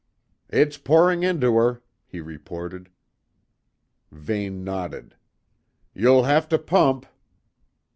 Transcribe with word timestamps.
"It's 0.49 0.79
pouring 0.79 1.21
into 1.21 1.57
her," 1.57 1.83
he 2.07 2.21
reported. 2.21 2.89
Vane 4.11 4.63
nodded. 4.63 5.15
"You'll 5.93 6.23
have 6.23 6.49
to 6.49 6.57
pump." 6.57 7.05